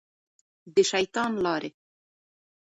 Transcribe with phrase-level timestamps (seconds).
[0.75, 1.69] د شیطان لارې.